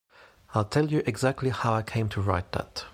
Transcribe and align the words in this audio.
I'll 0.55 0.65
tell 0.65 0.87
you 0.87 1.03
exactly 1.05 1.51
how 1.51 1.75
I 1.75 1.83
came 1.83 2.09
to 2.09 2.21
write 2.21 2.53
that. 2.53 2.85